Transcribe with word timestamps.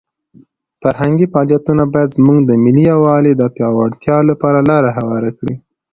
فرهنګي 0.81 1.25
فعالیتونه 1.33 1.83
باید 1.93 2.15
زموږ 2.17 2.39
د 2.45 2.51
ملي 2.63 2.83
یووالي 2.91 3.33
د 3.35 3.43
پیاوړتیا 3.55 4.17
لپاره 4.29 4.59
لاره 4.69 4.89
هواره 4.97 5.31
کړي. 5.39 5.55